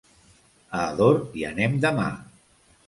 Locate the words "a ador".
0.79-1.21